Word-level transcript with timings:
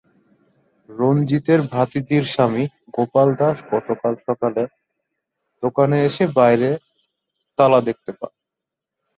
রঞ্জিতের 0.89 1.59
ভাতিজির 1.73 2.23
স্বামী 2.25 2.63
গোপাল 2.95 3.29
দাস 3.39 3.57
গতকাল 3.71 4.13
সকালে 4.27 4.63
দোকানে 5.63 5.97
এসে 6.07 6.25
বাইরে 6.37 6.69
তালা 7.57 7.79
দেখতে 7.87 8.11
পান। 8.19 8.31